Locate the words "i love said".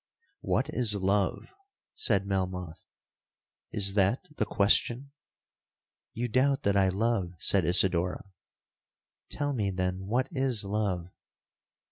6.75-7.65